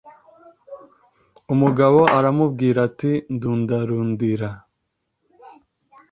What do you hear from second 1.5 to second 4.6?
Umugabo aramubwira ati: “Ndundarundira